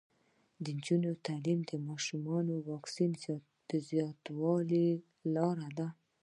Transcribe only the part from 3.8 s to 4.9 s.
زیاتولو